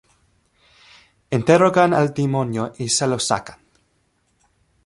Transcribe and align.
Interrogan 1.29 1.93
al 1.93 2.11
demonio 2.15 2.73
y 2.79 2.89
se 2.89 3.05
lo 3.05 3.19
sacan. 3.19 3.59